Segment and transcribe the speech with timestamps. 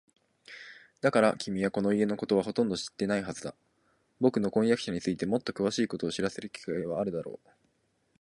[1.01, 3.53] だから、君はこの家のことはほとんど知っていないはずだ。
[4.19, 7.49] ぼくの婚約者についてもっとくわしいことを知らせる機会はあるだろう。